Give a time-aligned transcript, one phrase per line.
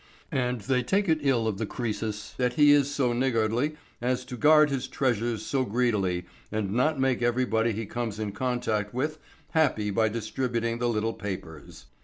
[0.31, 4.35] And they take it ill of the Croesus that he is so niggardly as to
[4.35, 9.19] guard his treasures so greedily and not make everybody he comes in contact with
[9.51, 11.85] happy by distributing the little papers.